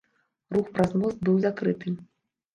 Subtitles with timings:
[0.55, 1.95] Рух праз мост быў закрыты.